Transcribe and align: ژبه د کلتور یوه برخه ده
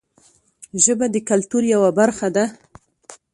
ژبه 0.83 1.05
د 1.13 1.17
کلتور 1.29 1.63
یوه 1.73 1.89
برخه 1.99 2.27
ده 2.35 2.45